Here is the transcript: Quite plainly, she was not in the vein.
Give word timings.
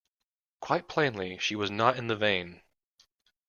Quite 0.61 0.87
plainly, 0.87 1.37
she 1.37 1.55
was 1.55 1.69
not 1.69 1.95
in 1.95 2.07
the 2.07 2.15
vein. 2.15 2.63